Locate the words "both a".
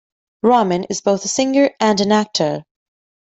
1.01-1.27